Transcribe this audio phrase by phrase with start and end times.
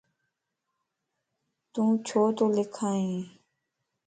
[1.73, 3.15] تون ڇو تو لکائين؟